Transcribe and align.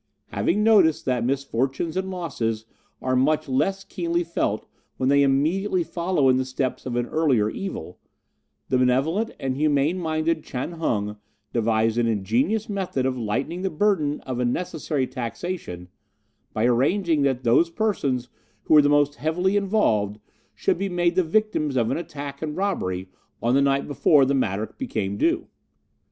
Having 0.29 0.63
noticed 0.63 1.05
that 1.05 1.23
misfortunes 1.23 1.95
and 1.95 2.09
losses 2.09 2.65
are 3.03 3.15
much 3.15 3.47
less 3.47 3.83
keenly 3.83 4.23
felt 4.23 4.65
when 4.97 5.09
they 5.09 5.21
immediately 5.21 5.83
follow 5.83 6.27
in 6.27 6.37
the 6.37 6.43
steps 6.43 6.87
of 6.87 6.95
an 6.95 7.05
earlier 7.05 7.51
evil, 7.51 7.99
the 8.69 8.79
benevolent 8.79 9.29
and 9.39 9.55
humane 9.57 9.99
minded 9.99 10.43
Chan 10.43 10.71
Hung 10.71 11.17
devised 11.53 11.99
an 11.99 12.07
ingenious 12.07 12.67
method 12.67 13.05
of 13.05 13.15
lightening 13.15 13.61
the 13.61 13.69
burden 13.69 14.21
of 14.21 14.39
a 14.39 14.43
necessary 14.43 15.05
taxation 15.05 15.87
by 16.51 16.65
arranging 16.65 17.21
that 17.21 17.43
those 17.43 17.69
persons 17.69 18.27
who 18.63 18.73
were 18.73 18.81
the 18.81 18.89
most 18.89 19.13
heavily 19.17 19.55
involved 19.55 20.19
should 20.55 20.79
be 20.79 20.89
made 20.89 21.13
the 21.13 21.23
victims 21.23 21.75
of 21.75 21.91
an 21.91 21.97
attack 21.97 22.41
and 22.41 22.57
robbery 22.57 23.07
on 23.39 23.53
the 23.53 23.61
night 23.61 23.85
before 23.85 24.25
the 24.25 24.33
matter 24.33 24.65
became 24.79 25.15
due. 25.17 25.47